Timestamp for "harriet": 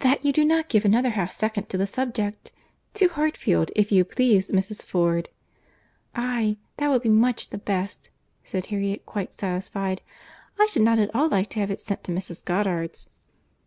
8.72-9.04